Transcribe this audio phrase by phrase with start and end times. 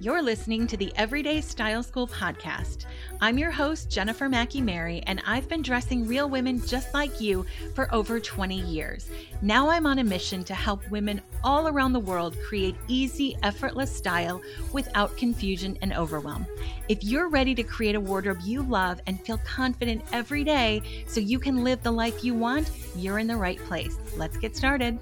[0.00, 2.86] You're listening to the Everyday Style School podcast.
[3.20, 7.46] I'm your host, Jennifer Mackey Mary, and I've been dressing real women just like you
[7.76, 9.08] for over 20 years.
[9.40, 13.94] Now I'm on a mission to help women all around the world create easy, effortless
[13.94, 16.44] style without confusion and overwhelm.
[16.88, 21.20] If you're ready to create a wardrobe you love and feel confident every day so
[21.20, 23.96] you can live the life you want, you're in the right place.
[24.16, 24.98] Let's get started.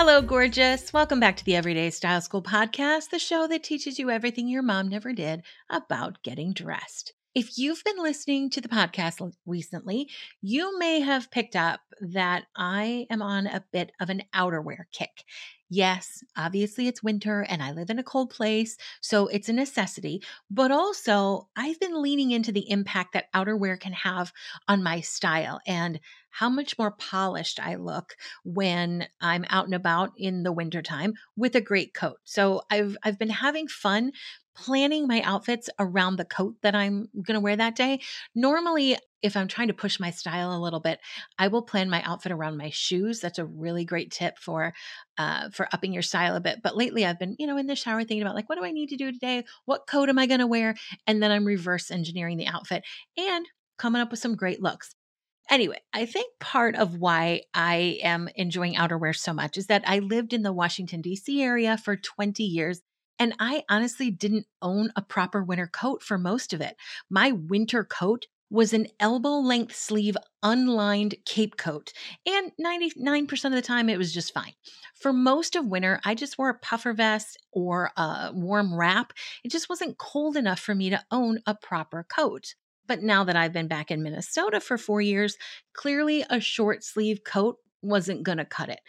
[0.00, 0.92] Hello, gorgeous.
[0.92, 4.62] Welcome back to the Everyday Style School podcast, the show that teaches you everything your
[4.62, 7.14] mom never did about getting dressed.
[7.34, 10.08] If you've been listening to the podcast recently,
[10.40, 15.24] you may have picked up that I am on a bit of an outerwear kick.
[15.70, 20.22] Yes, obviously it's winter and I live in a cold place, so it's a necessity.
[20.50, 24.32] But also, I've been leaning into the impact that outerwear can have
[24.66, 26.00] on my style and
[26.30, 31.54] how much more polished I look when I'm out and about in the wintertime with
[31.54, 32.16] a great coat.
[32.24, 34.12] So I've I've been having fun
[34.56, 38.00] planning my outfits around the coat that I'm going to wear that day.
[38.34, 41.00] Normally, if I'm trying to push my style a little bit,
[41.38, 43.20] I will plan my outfit around my shoes.
[43.20, 44.74] That's a really great tip for
[45.16, 46.60] uh, for upping your style a bit.
[46.62, 48.72] But lately, I've been you know in the shower thinking about like what do I
[48.72, 49.44] need to do today?
[49.64, 50.74] What coat am I going to wear?
[51.06, 52.84] And then I'm reverse engineering the outfit
[53.16, 53.46] and
[53.78, 54.94] coming up with some great looks.
[55.50, 60.00] Anyway, I think part of why I am enjoying outerwear so much is that I
[60.00, 61.42] lived in the Washington, D.C.
[61.42, 62.82] area for 20 years
[63.18, 66.76] and I honestly didn't own a proper winter coat for most of it.
[67.10, 71.92] My winter coat was an elbow length sleeve unlined cape coat,
[72.26, 74.54] and 99% of the time it was just fine.
[74.94, 79.12] For most of winter, I just wore a puffer vest or a warm wrap.
[79.44, 82.54] It just wasn't cold enough for me to own a proper coat.
[82.86, 85.36] But now that I've been back in Minnesota for four years,
[85.74, 88.80] clearly a short sleeve coat wasn't going to cut it.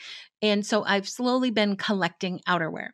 [0.42, 2.90] And so I've slowly been collecting outerwear.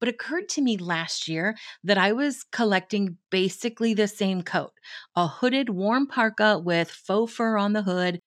[0.00, 4.72] But it occurred to me last year that I was collecting basically the same coat
[5.14, 8.20] a hooded warm parka with faux fur on the hood,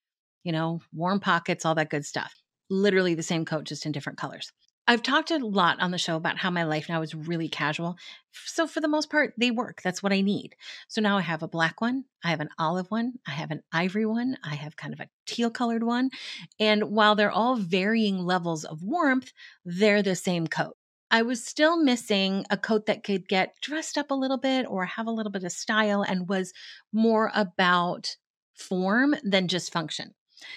[0.44, 2.34] you know, warm pockets, all that good stuff.
[2.70, 4.50] Literally the same coat, just in different colors.
[4.86, 7.96] I've talked a lot on the show about how my life now is really casual.
[8.32, 9.80] So, for the most part, they work.
[9.82, 10.56] That's what I need.
[10.88, 13.62] So, now I have a black one, I have an olive one, I have an
[13.72, 16.10] ivory one, I have kind of a teal colored one.
[16.60, 19.32] And while they're all varying levels of warmth,
[19.64, 20.76] they're the same coat.
[21.14, 24.84] I was still missing a coat that could get dressed up a little bit or
[24.84, 26.52] have a little bit of style and was
[26.92, 28.16] more about
[28.52, 30.14] form than just function.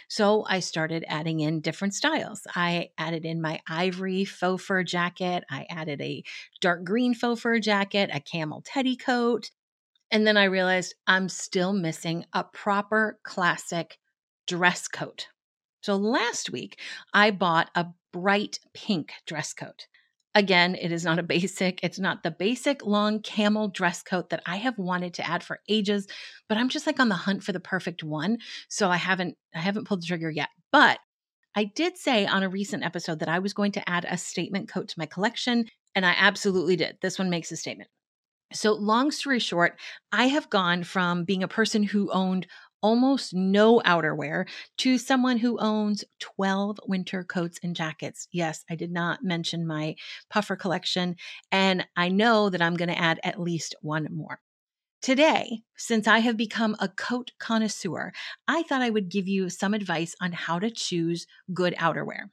[0.07, 2.41] So I started adding in different styles.
[2.55, 5.43] I added in my ivory faux fur jacket.
[5.47, 6.23] I added a
[6.59, 9.51] dark green faux fur jacket, a camel teddy coat.
[10.09, 13.99] And then I realized I'm still missing a proper classic
[14.47, 15.27] dress coat.
[15.81, 16.79] So last week,
[17.13, 19.85] I bought a bright pink dress coat.
[20.37, 21.79] Again, it is not a basic.
[21.81, 25.61] It's not the basic long camel dress coat that I have wanted to add for
[25.67, 26.05] ages,
[26.47, 28.37] but I'm just like on the hunt for the perfect one.
[28.69, 30.49] So I haven't I haven't pulled the trigger yet.
[30.71, 30.99] But
[31.55, 34.69] I did say on a recent episode that I was going to add a statement
[34.69, 35.65] coat to my collection,
[35.95, 36.99] and I absolutely did.
[37.01, 37.89] This one makes a statement.
[38.53, 39.79] So, long story short,
[40.11, 42.45] I have gone from being a person who owned
[42.81, 48.27] almost no outerwear to someone who owns 12 winter coats and jackets.
[48.31, 49.95] Yes, I did not mention my
[50.29, 51.15] puffer collection,
[51.51, 54.39] and I know that I'm going to add at least one more.
[55.01, 58.11] Today, since I have become a coat connoisseur,
[58.47, 62.29] I thought I would give you some advice on how to choose good outerwear.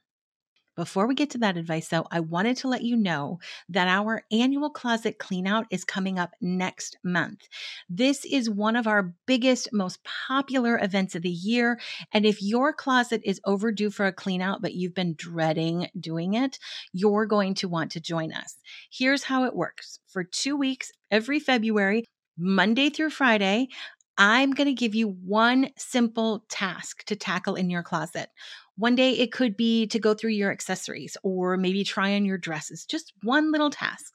[0.75, 4.23] Before we get to that advice, though, I wanted to let you know that our
[4.31, 7.47] annual closet cleanout is coming up next month.
[7.89, 11.79] This is one of our biggest, most popular events of the year.
[12.11, 16.59] And if your closet is overdue for a cleanout, but you've been dreading doing it,
[16.91, 18.57] you're going to want to join us.
[18.91, 22.03] Here's how it works for two weeks, every February,
[22.37, 23.69] Monday through Friday,
[24.17, 28.29] I'm going to give you one simple task to tackle in your closet.
[28.77, 32.37] One day it could be to go through your accessories or maybe try on your
[32.37, 34.13] dresses, just one little task.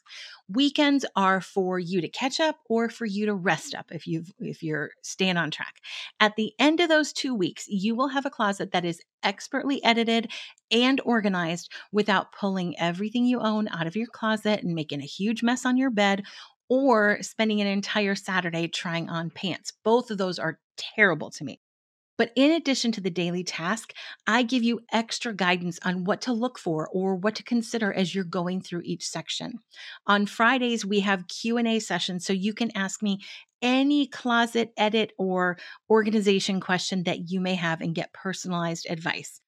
[0.52, 4.30] Weekends are for you to catch up or for you to rest up if you've
[4.38, 5.76] if you're staying on track.
[6.18, 9.82] At the end of those 2 weeks, you will have a closet that is expertly
[9.82, 10.30] edited
[10.70, 15.42] and organized without pulling everything you own out of your closet and making a huge
[15.42, 16.24] mess on your bed
[16.68, 19.72] or spending an entire Saturday trying on pants.
[19.84, 21.60] Both of those are terrible to me.
[22.20, 23.94] But in addition to the daily task,
[24.26, 28.14] I give you extra guidance on what to look for or what to consider as
[28.14, 29.60] you're going through each section.
[30.06, 33.20] On Fridays, we have Q&A sessions so you can ask me
[33.62, 35.56] any closet edit or
[35.88, 39.40] organization question that you may have and get personalized advice.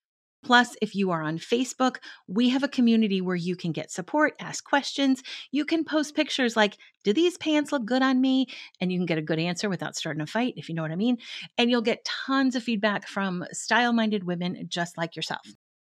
[0.44, 4.34] Plus, if you are on Facebook, we have a community where you can get support,
[4.40, 5.22] ask questions.
[5.52, 8.46] You can post pictures like, Do these pants look good on me?
[8.80, 10.90] And you can get a good answer without starting a fight, if you know what
[10.90, 11.18] I mean.
[11.58, 15.46] And you'll get tons of feedback from style minded women just like yourself.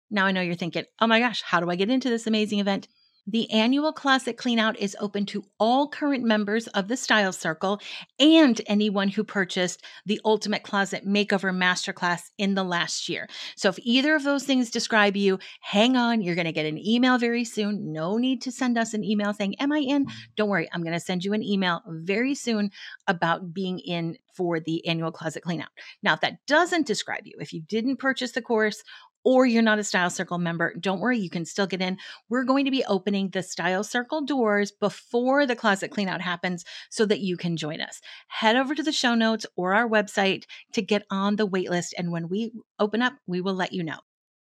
[0.10, 2.60] Now, I know you're thinking, Oh my gosh, how do I get into this amazing
[2.60, 2.88] event?
[3.28, 7.80] The annual closet cleanout is open to all current members of the Style Circle
[8.20, 13.28] and anyone who purchased the Ultimate Closet Makeover Masterclass in the last year.
[13.56, 16.22] So, if either of those things describe you, hang on.
[16.22, 17.92] You're going to get an email very soon.
[17.92, 20.06] No need to send us an email saying, Am I in?
[20.06, 20.18] Mm-hmm.
[20.36, 20.70] Don't worry.
[20.74, 22.72] I'm going to send you an email very soon
[23.08, 25.68] about being in for the annual closet cleanout.
[26.02, 28.84] Now, if that doesn't describe you, if you didn't purchase the course
[29.24, 31.98] or you're not a Style Circle member, don't worry, you can still get in.
[32.30, 37.06] We're going to be opening the Style Circle doors before the closet cleanout happens so
[37.06, 38.02] that you can join us.
[38.28, 41.94] Head over to the show notes or our website to get on the waitlist.
[41.98, 44.00] And when we open up, we will let you know.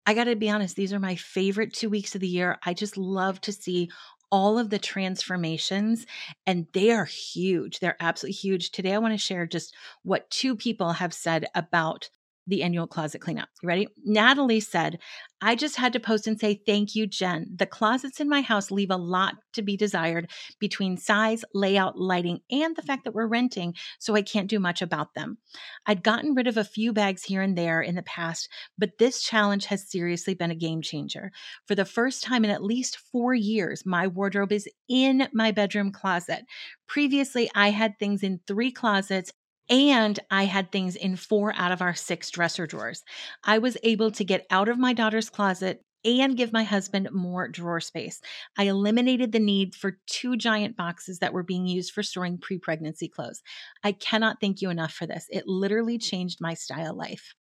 [0.06, 2.58] I got to be honest, these are my favorite two weeks of the year.
[2.64, 3.90] I just love to see
[4.32, 6.06] all of the transformations,
[6.46, 7.80] and they are huge.
[7.80, 8.70] They're absolutely huge.
[8.70, 12.10] Today, I want to share just what two people have said about
[12.46, 13.48] the annual closet cleanup.
[13.62, 13.88] You ready?
[14.04, 14.98] Natalie said,
[15.42, 17.46] I just had to post and say thank you, Jen.
[17.56, 22.40] The closets in my house leave a lot to be desired between size, layout, lighting,
[22.50, 25.38] and the fact that we're renting, so I can't do much about them.
[25.86, 29.22] I'd gotten rid of a few bags here and there in the past, but this
[29.22, 31.32] challenge has seriously been a game changer.
[31.66, 35.90] For the first time in at least four years, my wardrobe is in my bedroom
[35.90, 36.44] closet.
[36.86, 39.32] Previously, I had things in three closets
[39.70, 43.02] and I had things in four out of our six dresser drawers.
[43.44, 47.46] I was able to get out of my daughter's closet and give my husband more
[47.48, 48.20] drawer space.
[48.58, 52.58] I eliminated the need for two giant boxes that were being used for storing pre
[52.58, 53.42] pregnancy clothes.
[53.84, 55.26] I cannot thank you enough for this.
[55.30, 57.34] It literally changed my style life.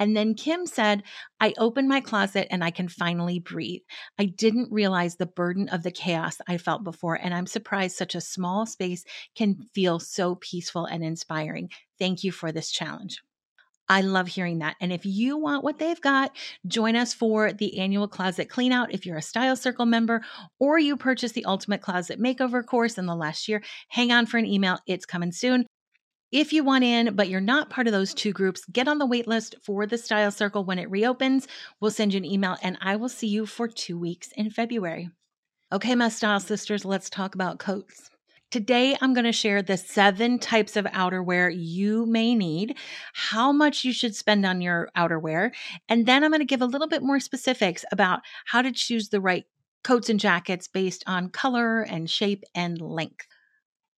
[0.00, 1.02] And then Kim said,
[1.40, 3.82] I opened my closet and I can finally breathe.
[4.18, 8.14] I didn't realize the burden of the chaos I felt before, and I'm surprised such
[8.14, 9.04] a small space
[9.36, 11.68] can feel so peaceful and inspiring.
[11.98, 13.22] Thank you for this challenge.
[13.90, 14.76] I love hearing that.
[14.80, 16.34] And if you want what they've got,
[16.66, 20.22] join us for the annual closet cleanout if you're a Style Circle member
[20.60, 23.62] or you purchased the Ultimate Closet Makeover course in the last year.
[23.88, 25.66] Hang on for an email, it's coming soon.
[26.32, 29.06] If you want in, but you're not part of those two groups, get on the
[29.06, 31.48] waitlist for the Style Circle when it reopens.
[31.80, 35.10] We'll send you an email and I will see you for two weeks in February.
[35.72, 38.10] Okay, my style sisters, let's talk about coats.
[38.52, 42.76] Today, I'm going to share the seven types of outerwear you may need,
[43.12, 45.50] how much you should spend on your outerwear,
[45.88, 49.08] and then I'm going to give a little bit more specifics about how to choose
[49.08, 49.46] the right
[49.82, 53.26] coats and jackets based on color and shape and length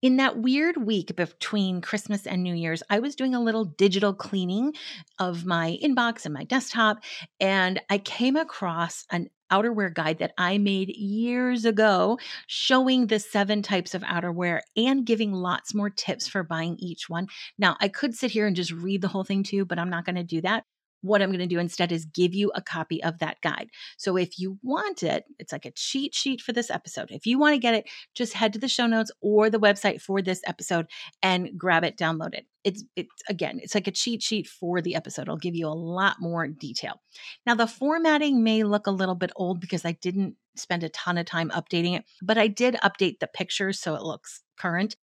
[0.03, 4.13] in that weird week between Christmas and New Year's, I was doing a little digital
[4.13, 4.75] cleaning
[5.21, 6.99] of my inbox and my desktop,
[7.39, 12.19] and I came across an outerwear guide that I made years ago
[12.49, 17.29] showing the seven types of outerwear and giving lots more tips for buying each one.
[17.59, 19.91] Now, I could sit here and just read the whole thing to you, but I'm
[19.91, 20.65] not going to do that
[21.03, 23.69] what I'm going to do instead is give you a copy of that guide.
[23.99, 27.11] So if you want it, it's like a cheat sheet for this episode.
[27.11, 30.01] If you want to get it, just head to the show notes or the website
[30.01, 30.87] for this episode
[31.23, 32.47] and grab it, download it.
[32.65, 35.29] It's it's again, it's like a cheat sheet for the episode.
[35.29, 37.03] I'll give you a lot more detail.
[37.45, 41.19] Now the formatting may look a little bit old because I didn't spend a ton
[41.19, 44.97] of time updating it, but I did update the pictures so it looks current.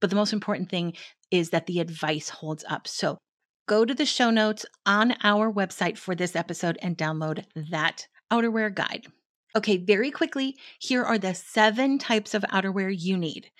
[0.00, 0.92] But the most important thing
[1.30, 2.86] is that the advice holds up.
[2.86, 3.18] So
[3.66, 8.74] go to the show notes on our website for this episode and download that outerwear
[8.74, 9.06] guide.
[9.56, 13.50] Okay, very quickly, here are the seven types of outerwear you need.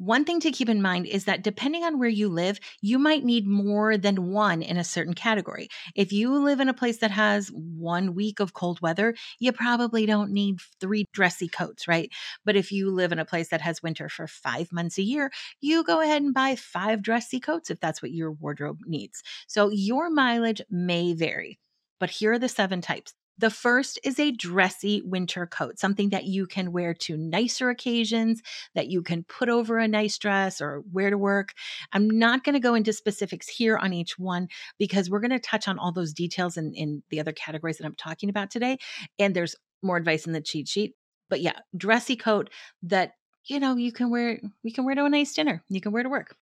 [0.00, 3.22] One thing to keep in mind is that depending on where you live, you might
[3.22, 5.68] need more than one in a certain category.
[5.94, 10.06] If you live in a place that has one week of cold weather, you probably
[10.06, 12.10] don't need three dressy coats, right?
[12.46, 15.30] But if you live in a place that has winter for five months a year,
[15.60, 19.22] you go ahead and buy five dressy coats if that's what your wardrobe needs.
[19.48, 21.58] So your mileage may vary.
[21.98, 23.12] But here are the seven types.
[23.40, 28.42] The first is a dressy winter coat, something that you can wear to nicer occasions,
[28.74, 31.54] that you can put over a nice dress or wear to work.
[31.94, 35.38] I'm not going to go into specifics here on each one because we're going to
[35.38, 38.76] touch on all those details in, in the other categories that I'm talking about today.
[39.18, 40.94] And there's more advice in the cheat sheet.
[41.30, 42.50] But yeah, dressy coat
[42.82, 43.12] that
[43.46, 46.02] you know you can wear you can wear to a nice dinner you can wear
[46.02, 46.36] to work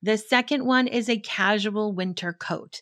[0.00, 2.80] the second one is a casual winter coat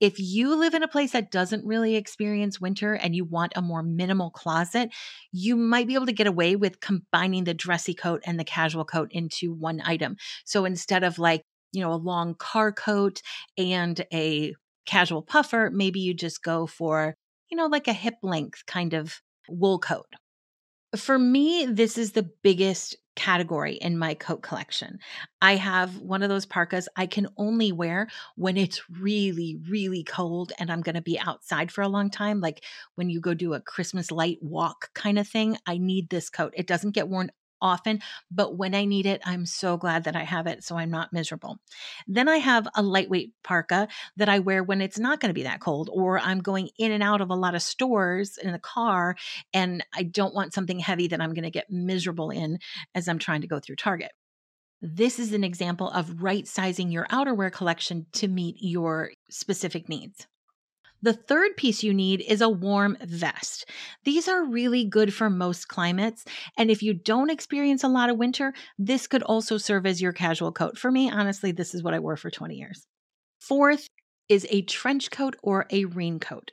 [0.00, 3.62] if you live in a place that doesn't really experience winter and you want a
[3.62, 4.90] more minimal closet,
[5.32, 8.84] you might be able to get away with combining the dressy coat and the casual
[8.84, 10.16] coat into one item.
[10.44, 13.20] So instead of like, you know, a long car coat
[13.56, 14.54] and a
[14.86, 17.14] casual puffer, maybe you just go for
[17.50, 20.12] you know, like a hip length kind of wool coat.
[20.96, 24.98] For me, this is the biggest category in my coat collection.
[25.40, 30.52] I have one of those parkas I can only wear when it's really, really cold
[30.58, 32.40] and I'm going to be outside for a long time.
[32.40, 36.30] Like when you go do a Christmas light walk kind of thing, I need this
[36.30, 36.52] coat.
[36.56, 37.30] It doesn't get worn
[37.60, 40.90] often, but when I need it, I'm so glad that I have it so I'm
[40.90, 41.58] not miserable.
[42.06, 45.44] Then I have a lightweight parka that I wear when it's not going to be
[45.44, 48.58] that cold, or I'm going in and out of a lot of stores in the
[48.58, 49.16] car
[49.52, 52.58] and I don't want something heavy that I'm going to get miserable in
[52.94, 54.12] as I'm trying to go through Target.
[54.82, 60.26] This is an example of right sizing your outerwear collection to meet your specific needs.
[61.04, 63.68] The third piece you need is a warm vest.
[64.04, 66.24] These are really good for most climates.
[66.56, 70.14] And if you don't experience a lot of winter, this could also serve as your
[70.14, 70.78] casual coat.
[70.78, 72.86] For me, honestly, this is what I wore for 20 years.
[73.38, 73.86] Fourth
[74.28, 76.50] is a trench coat or a raincoat.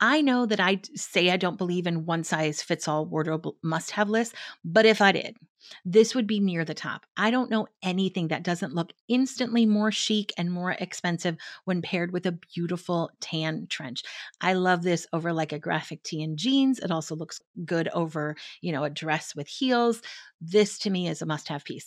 [0.00, 3.92] I know that I say I don't believe in one size fits all wardrobe must
[3.92, 4.34] have lists,
[4.64, 5.36] but if I did,
[5.84, 7.04] this would be near the top.
[7.16, 12.12] I don't know anything that doesn't look instantly more chic and more expensive when paired
[12.12, 14.02] with a beautiful tan trench.
[14.40, 16.78] I love this over like a graphic tee and jeans.
[16.78, 20.00] It also looks good over, you know, a dress with heels.
[20.40, 21.86] This to me is a must have piece.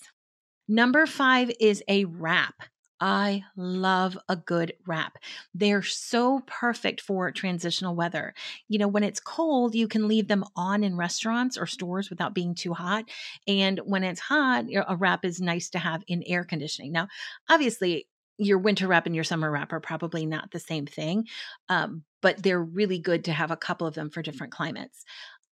[0.68, 2.56] Number five is a wrap.
[3.06, 5.18] I love a good wrap.
[5.54, 8.34] They're so perfect for transitional weather.
[8.70, 12.34] You know, when it's cold, you can leave them on in restaurants or stores without
[12.34, 13.04] being too hot.
[13.46, 16.94] And when it's hot, a wrap is nice to have in air conditioning.
[16.94, 17.10] Now,
[17.50, 18.08] obviously,
[18.38, 21.28] your winter wrap and your summer wrap are probably not the same thing,
[21.68, 25.04] um, but they're really good to have a couple of them for different climates.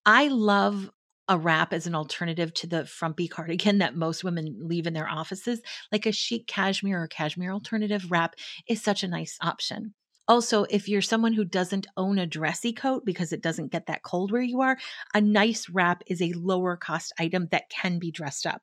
[0.06, 0.90] I love
[1.28, 5.10] a wrap as an alternative to the frumpy cardigan that most women leave in their
[5.10, 5.62] offices,
[5.92, 8.36] like a chic cashmere or cashmere alternative wrap
[8.68, 9.94] is such a nice option.
[10.28, 14.04] Also, if you're someone who doesn't own a dressy coat because it doesn't get that
[14.04, 14.78] cold where you are,
[15.14, 18.62] a nice wrap is a lower cost item that can be dressed up.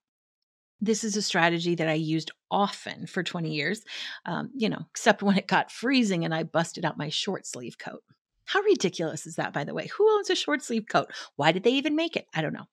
[0.80, 3.82] This is a strategy that I used often for 20 years,
[4.24, 7.78] um, you know, except when it got freezing and I busted out my short sleeve
[7.78, 8.02] coat.
[8.48, 9.88] How ridiculous is that, by the way?
[9.98, 11.10] Who owns a short sleeve coat?
[11.36, 12.26] Why did they even make it?
[12.34, 12.66] I don't know.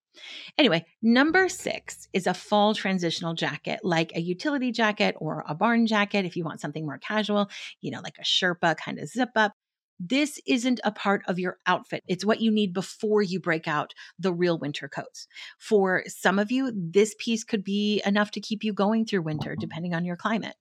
[0.57, 5.85] Anyway, number six is a fall transitional jacket, like a utility jacket or a barn
[5.85, 6.23] jacket.
[6.23, 7.49] If you want something more casual,
[7.81, 9.51] you know, like a Sherpa kind of zip up.
[9.99, 12.03] This isn't a part of your outfit.
[12.07, 15.27] It's what you need before you break out the real winter coats.
[15.59, 19.57] For some of you, this piece could be enough to keep you going through winter,
[19.57, 20.55] depending on your climate.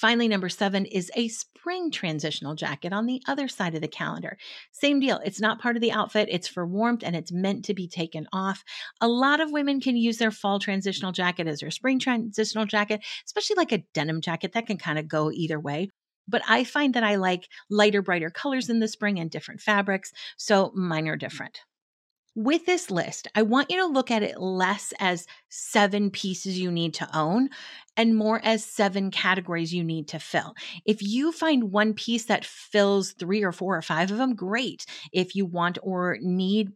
[0.00, 4.38] Finally, number seven is a spring transitional jacket on the other side of the calendar.
[4.72, 5.20] Same deal.
[5.26, 6.26] It's not part of the outfit.
[6.30, 8.64] It's for warmth and it's meant to be taken off.
[9.02, 13.02] A lot of women can use their fall transitional jacket as their spring transitional jacket,
[13.26, 15.90] especially like a denim jacket that can kind of go either way.
[16.26, 20.12] But I find that I like lighter, brighter colors in the spring and different fabrics.
[20.38, 21.60] So mine are different.
[22.36, 26.70] With this list, I want you to look at it less as seven pieces you
[26.70, 27.48] need to own
[27.96, 30.54] and more as seven categories you need to fill.
[30.86, 34.86] If you find one piece that fills three or four or five of them, great.
[35.12, 36.70] If you want or need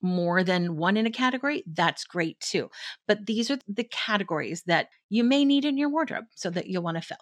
[0.00, 2.70] more than one in a category, that's great too.
[3.08, 6.84] But these are the categories that you may need in your wardrobe so that you'll
[6.84, 7.18] want to fill.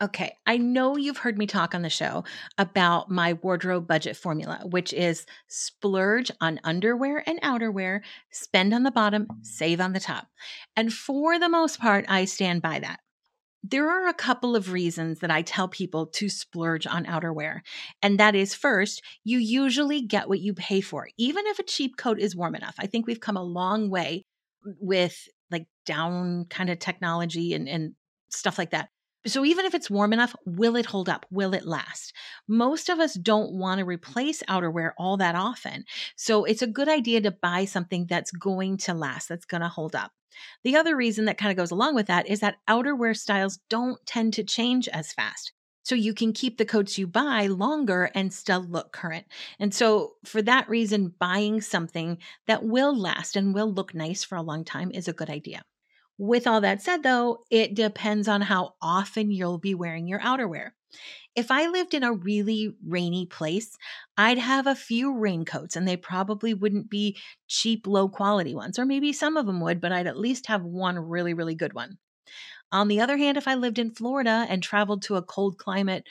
[0.00, 2.22] Okay, I know you've heard me talk on the show
[2.56, 8.92] about my wardrobe budget formula, which is splurge on underwear and outerwear, spend on the
[8.92, 10.28] bottom, save on the top.
[10.76, 13.00] And for the most part, I stand by that.
[13.64, 17.62] There are a couple of reasons that I tell people to splurge on outerwear.
[18.00, 21.96] And that is first, you usually get what you pay for, even if a cheap
[21.96, 22.76] coat is warm enough.
[22.78, 24.22] I think we've come a long way
[24.62, 27.94] with like down kind of technology and, and
[28.30, 28.90] stuff like that.
[29.26, 31.26] So even if it's warm enough, will it hold up?
[31.30, 32.14] Will it last?
[32.46, 35.84] Most of us don't want to replace outerwear all that often.
[36.16, 39.68] So it's a good idea to buy something that's going to last, that's going to
[39.68, 40.12] hold up.
[40.62, 44.04] The other reason that kind of goes along with that is that outerwear styles don't
[44.06, 45.52] tend to change as fast.
[45.82, 49.26] So you can keep the coats you buy longer and still look current.
[49.58, 54.36] And so for that reason, buying something that will last and will look nice for
[54.36, 55.62] a long time is a good idea.
[56.18, 60.72] With all that said, though, it depends on how often you'll be wearing your outerwear.
[61.36, 63.76] If I lived in a really rainy place,
[64.16, 68.78] I'd have a few raincoats and they probably wouldn't be cheap, low quality ones.
[68.78, 71.74] Or maybe some of them would, but I'd at least have one really, really good
[71.74, 71.98] one.
[72.72, 76.04] On the other hand, if I lived in Florida and traveled to a cold climate,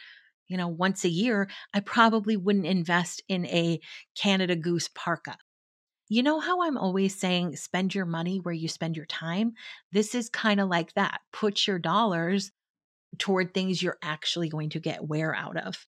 [0.47, 3.79] you know, once a year, I probably wouldn't invest in a
[4.15, 5.37] Canada Goose parka.
[6.09, 9.53] You know how I'm always saying spend your money where you spend your time?
[9.91, 11.21] This is kind of like that.
[11.33, 12.51] Put your dollars
[13.17, 15.85] toward things you're actually going to get wear out of.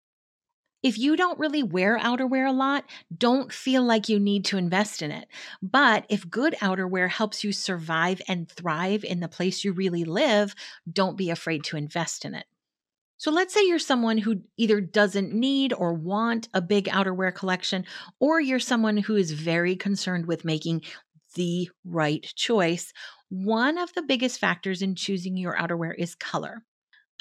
[0.83, 2.85] If you don't really wear outerwear a lot,
[3.17, 5.27] don't feel like you need to invest in it.
[5.61, 10.55] But if good outerwear helps you survive and thrive in the place you really live,
[10.91, 12.45] don't be afraid to invest in it.
[13.19, 17.85] So let's say you're someone who either doesn't need or want a big outerwear collection,
[18.19, 20.83] or you're someone who is very concerned with making
[21.35, 22.93] the right choice.
[23.29, 26.63] One of the biggest factors in choosing your outerwear is color.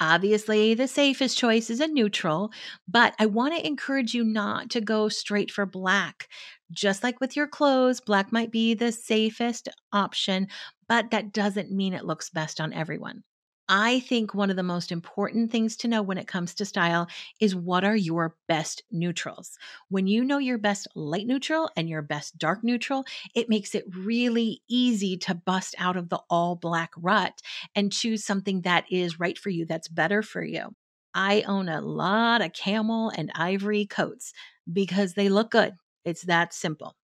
[0.01, 2.51] Obviously, the safest choice is a neutral,
[2.87, 6.27] but I want to encourage you not to go straight for black.
[6.71, 10.47] Just like with your clothes, black might be the safest option,
[10.87, 13.23] but that doesn't mean it looks best on everyone.
[13.71, 17.07] I think one of the most important things to know when it comes to style
[17.39, 19.57] is what are your best neutrals.
[19.89, 23.85] When you know your best light neutral and your best dark neutral, it makes it
[23.95, 27.41] really easy to bust out of the all black rut
[27.75, 30.75] and choose something that is right for you, that's better for you.
[31.13, 34.33] I own a lot of camel and ivory coats
[34.71, 35.75] because they look good.
[36.05, 36.95] It's that simple.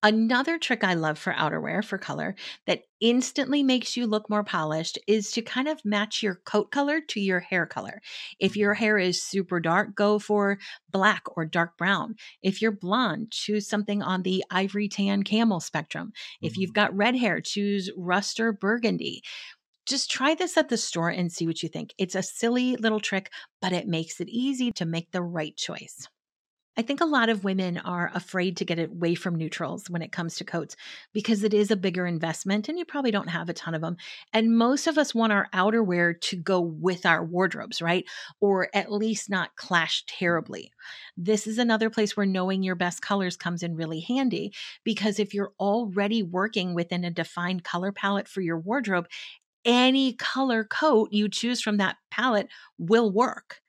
[0.00, 2.36] Another trick I love for outerwear for color
[2.68, 7.00] that instantly makes you look more polished is to kind of match your coat color
[7.00, 8.00] to your hair color.
[8.38, 10.58] If your hair is super dark, go for
[10.92, 12.14] black or dark brown.
[12.42, 16.12] If you're blonde, choose something on the ivory tan camel spectrum.
[16.40, 16.74] If you've mm-hmm.
[16.74, 19.22] got red hair, choose rust or burgundy
[19.86, 21.94] just try this at the store and see what you think.
[21.96, 23.30] It's a silly little trick,
[23.62, 26.06] but it makes it easy to make the right choice.
[26.78, 30.12] I think a lot of women are afraid to get away from neutrals when it
[30.12, 30.76] comes to coats
[31.12, 33.96] because it is a bigger investment and you probably don't have a ton of them.
[34.32, 38.04] And most of us want our outerwear to go with our wardrobes, right?
[38.40, 40.70] Or at least not clash terribly.
[41.16, 44.54] This is another place where knowing your best colors comes in really handy
[44.84, 49.08] because if you're already working within a defined color palette for your wardrobe,
[49.64, 53.62] any color coat you choose from that palette will work.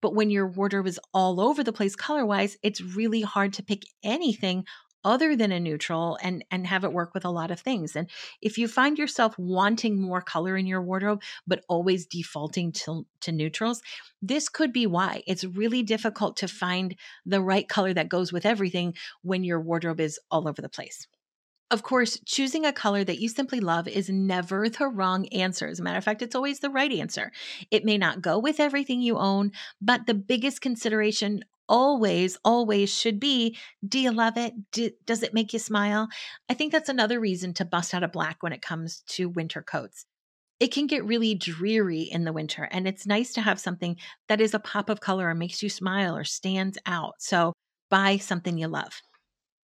[0.00, 3.62] But when your wardrobe is all over the place color wise, it's really hard to
[3.62, 4.64] pick anything
[5.04, 7.96] other than a neutral and and have it work with a lot of things.
[7.96, 8.08] And
[8.42, 13.32] if you find yourself wanting more color in your wardrobe but always defaulting to, to
[13.32, 13.82] neutrals
[14.22, 15.22] this could be why.
[15.26, 20.00] It's really difficult to find the right color that goes with everything when your wardrobe
[20.00, 21.06] is all over the place
[21.70, 25.68] of course, choosing a color that you simply love is never the wrong answer.
[25.68, 27.30] As a matter of fact, it's always the right answer.
[27.70, 33.20] It may not go with everything you own, but the biggest consideration always, always should
[33.20, 33.56] be
[33.86, 34.52] do you love it?
[34.72, 36.08] Do, does it make you smile?
[36.48, 39.62] I think that's another reason to bust out a black when it comes to winter
[39.62, 40.04] coats.
[40.58, 43.96] It can get really dreary in the winter, and it's nice to have something
[44.28, 47.14] that is a pop of color or makes you smile or stands out.
[47.18, 47.54] So
[47.90, 49.00] buy something you love.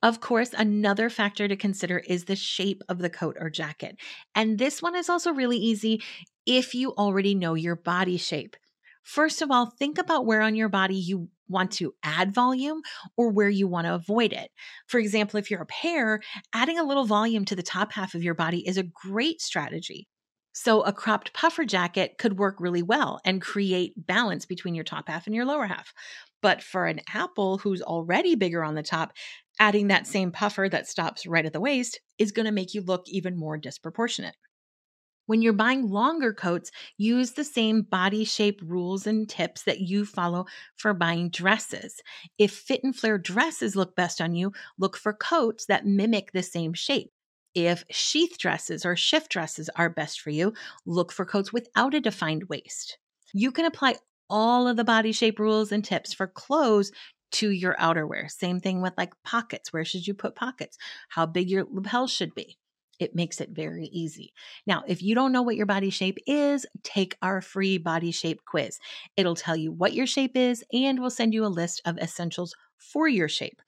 [0.02, 3.96] Of course, another factor to consider is the shape of the coat or jacket.
[4.34, 6.02] And this one is also really easy
[6.46, 8.56] if you already know your body shape.
[9.02, 12.80] First of all, think about where on your body you want to add volume
[13.16, 14.50] or where you want to avoid it.
[14.86, 16.20] For example, if you're a pear,
[16.54, 20.06] adding a little volume to the top half of your body is a great strategy.
[20.52, 25.08] So, a cropped puffer jacket could work really well and create balance between your top
[25.08, 25.94] half and your lower half.
[26.42, 29.12] But for an apple who's already bigger on the top,
[29.60, 32.80] adding that same puffer that stops right at the waist is going to make you
[32.80, 34.34] look even more disproportionate.
[35.26, 40.04] When you're buying longer coats, use the same body shape rules and tips that you
[40.04, 42.00] follow for buying dresses.
[42.36, 46.42] If fit and flare dresses look best on you, look for coats that mimic the
[46.42, 47.12] same shape.
[47.54, 50.52] If sheath dresses or shift dresses are best for you,
[50.84, 52.98] look for coats without a defined waist.
[53.32, 53.96] You can apply
[54.28, 56.90] all of the body shape rules and tips for clothes
[57.32, 58.30] to your outerwear.
[58.30, 59.72] Same thing with like pockets.
[59.72, 60.78] Where should you put pockets?
[61.08, 62.58] How big your lapels should be.
[62.98, 64.34] It makes it very easy.
[64.66, 68.44] Now, if you don't know what your body shape is, take our free body shape
[68.44, 68.78] quiz.
[69.16, 72.54] It'll tell you what your shape is and we'll send you a list of essentials
[72.76, 73.62] for your shape.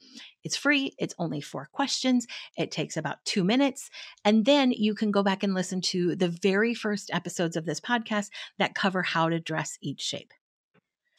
[0.44, 3.90] It's free, it's only four questions, it takes about two minutes,
[4.24, 7.80] and then you can go back and listen to the very first episodes of this
[7.80, 10.32] podcast that cover how to dress each shape.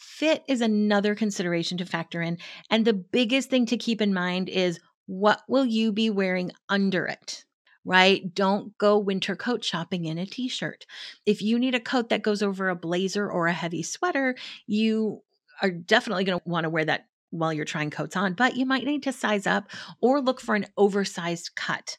[0.04, 2.38] Fit is another consideration to factor in.
[2.70, 7.06] And the biggest thing to keep in mind is what will you be wearing under
[7.06, 7.46] it?
[7.86, 8.34] Right?
[8.34, 10.86] Don't go winter coat shopping in a t shirt.
[11.26, 14.36] If you need a coat that goes over a blazer or a heavy sweater,
[14.68, 15.22] you
[15.62, 18.66] are definitely going to want to wear that while you're trying coats on, but you
[18.66, 19.70] might need to size up
[20.02, 21.98] or look for an oversized cut.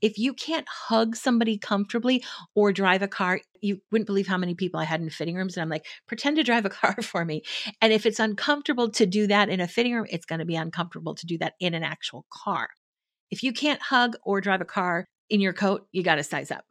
[0.00, 4.54] If you can't hug somebody comfortably or drive a car, you wouldn't believe how many
[4.54, 5.56] people I had in fitting rooms.
[5.56, 7.42] And I'm like, pretend to drive a car for me.
[7.80, 10.56] And if it's uncomfortable to do that in a fitting room, it's going to be
[10.56, 12.68] uncomfortable to do that in an actual car.
[13.30, 16.50] If you can't hug or drive a car in your coat, you got to size
[16.50, 16.64] up.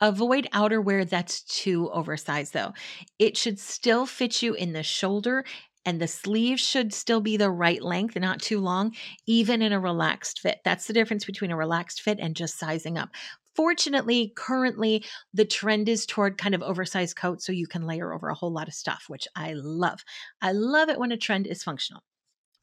[0.00, 2.74] Avoid outerwear that's too oversized, though.
[3.18, 5.44] It should still fit you in the shoulder
[5.86, 8.94] and the sleeves should still be the right length, not too long,
[9.26, 10.60] even in a relaxed fit.
[10.64, 13.10] That's the difference between a relaxed fit and just sizing up.
[13.54, 18.28] Fortunately, currently the trend is toward kind of oversized coats so you can layer over
[18.28, 20.04] a whole lot of stuff, which I love.
[20.42, 22.02] I love it when a trend is functional.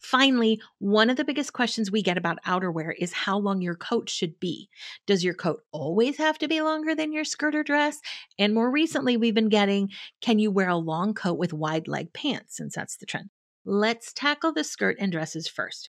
[0.03, 4.09] Finally, one of the biggest questions we get about outerwear is how long your coat
[4.09, 4.69] should be.
[5.07, 7.99] Does your coat always have to be longer than your skirt or dress?
[8.37, 9.89] And more recently, we've been getting
[10.21, 13.29] can you wear a long coat with wide leg pants since that's the trend?
[13.65, 15.89] Let's tackle the skirt and dresses first.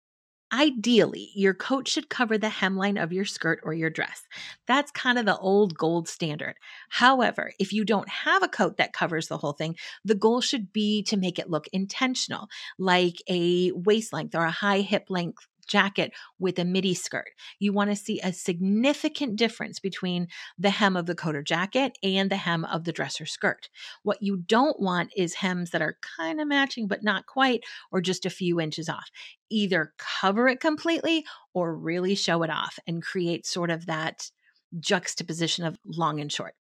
[0.52, 4.22] Ideally, your coat should cover the hemline of your skirt or your dress.
[4.66, 6.54] That's kind of the old gold standard.
[6.88, 10.72] However, if you don't have a coat that covers the whole thing, the goal should
[10.72, 12.46] be to make it look intentional,
[12.78, 17.31] like a waist length or a high hip length jacket with a midi skirt.
[17.59, 21.98] You want to see a significant difference between the hem of the coat or jacket
[22.02, 23.68] and the hem of the dress or skirt.
[24.02, 28.00] What you don't want is hems that are kind of matching but not quite, or
[28.00, 29.11] just a few inches off.
[29.50, 31.24] Either cover it completely
[31.55, 34.31] or really show it off and create sort of that
[34.79, 36.55] juxtaposition of long and short.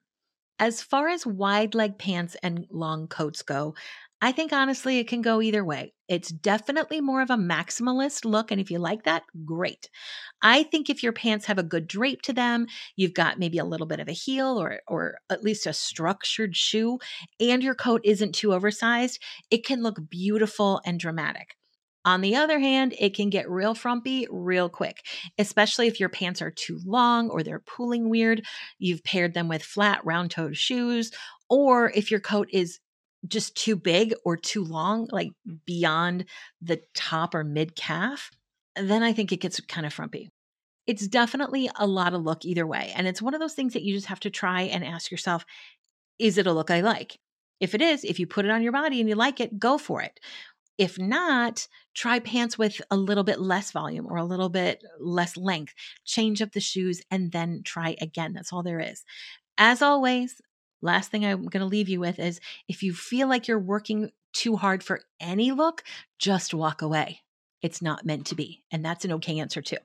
[0.57, 3.75] As far as wide leg pants and long coats go,
[4.25, 5.93] I think honestly it can go either way.
[6.07, 8.49] It's definitely more of a maximalist look.
[8.49, 9.87] And if you like that, great.
[10.41, 13.63] I think if your pants have a good drape to them, you've got maybe a
[13.63, 16.97] little bit of a heel or, or at least a structured shoe,
[17.39, 21.55] and your coat isn't too oversized, it can look beautiful and dramatic.
[22.03, 25.05] On the other hand, it can get real frumpy real quick,
[25.37, 28.41] especially if your pants are too long or they're pulling weird.
[28.79, 31.11] You've paired them with flat, round toed shoes,
[31.47, 32.79] or if your coat is
[33.27, 35.31] just too big or too long, like
[35.65, 36.25] beyond
[36.61, 38.31] the top or mid calf,
[38.75, 40.29] then I think it gets kind of frumpy.
[40.87, 42.93] It's definitely a lot of look either way.
[42.95, 45.45] And it's one of those things that you just have to try and ask yourself
[46.17, 47.19] is it a look I like?
[47.59, 49.77] If it is, if you put it on your body and you like it, go
[49.77, 50.19] for it.
[50.77, 55.37] If not, try pants with a little bit less volume or a little bit less
[55.37, 55.73] length.
[56.03, 58.33] Change up the shoes and then try again.
[58.33, 59.03] That's all there is.
[59.57, 60.41] As always,
[60.85, 64.11] last thing I'm going to leave you with is if you feel like you're working
[64.33, 65.83] too hard for any look,
[66.19, 67.21] just walk away.
[67.61, 68.63] It's not meant to be.
[68.71, 69.77] And that's an okay answer too.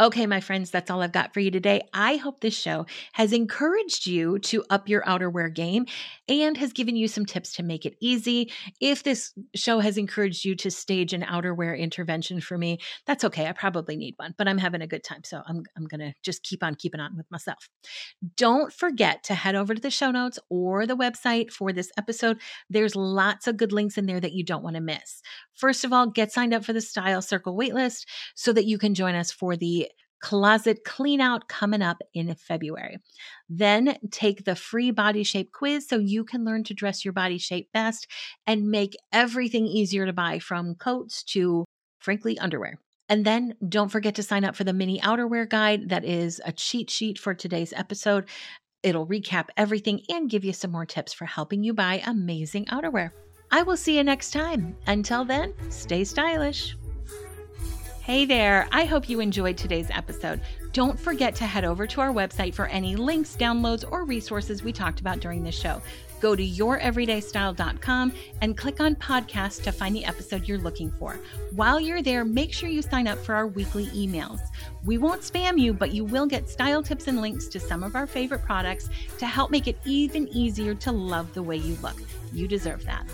[0.00, 1.80] Okay, my friends, that's all I've got for you today.
[1.92, 5.86] I hope this show has encouraged you to up your outerwear game
[6.28, 8.52] and has given you some tips to make it easy.
[8.80, 13.48] If this show has encouraged you to stage an outerwear intervention for me, that's okay.
[13.48, 15.24] I probably need one, but I'm having a good time.
[15.24, 17.68] So I'm, I'm going to just keep on keeping on with myself.
[18.36, 22.38] Don't forget to head over to the show notes or the website for this episode.
[22.70, 25.22] There's lots of good links in there that you don't want to miss.
[25.54, 28.06] First of all, get signed up for the Style Circle waitlist
[28.36, 29.87] so that you can join us for the
[30.20, 32.98] closet clean out coming up in February.
[33.48, 37.38] Then take the free body shape quiz so you can learn to dress your body
[37.38, 38.06] shape best
[38.46, 41.64] and make everything easier to buy from coats to,
[41.98, 42.78] frankly, underwear.
[43.08, 46.52] And then don't forget to sign up for the mini outerwear guide that is a
[46.52, 48.28] cheat sheet for today's episode.
[48.82, 53.10] It'll recap everything and give you some more tips for helping you buy amazing outerwear.
[53.50, 54.76] I will see you next time.
[54.86, 56.77] Until then, stay stylish.
[58.08, 60.40] Hey there, I hope you enjoyed today's episode.
[60.72, 64.72] Don't forget to head over to our website for any links, downloads, or resources we
[64.72, 65.82] talked about during the show.
[66.18, 71.20] Go to youreverydaystyle.com and click on podcast to find the episode you're looking for.
[71.52, 74.40] While you're there, make sure you sign up for our weekly emails.
[74.86, 77.94] We won't spam you, but you will get style tips and links to some of
[77.94, 82.00] our favorite products to help make it even easier to love the way you look.
[82.32, 83.06] You deserve that.